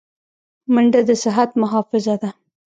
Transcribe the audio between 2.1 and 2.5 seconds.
ده